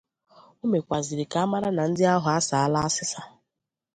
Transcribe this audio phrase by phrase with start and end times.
[0.61, 3.21] O mekwazịrị ka a mara na ndị ahụ asàálá asịsà